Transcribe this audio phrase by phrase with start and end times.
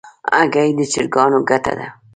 [0.37, 1.87] هګۍ د چرګانو ګټه ده.